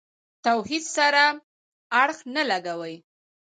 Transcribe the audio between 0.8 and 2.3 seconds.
سره اړخ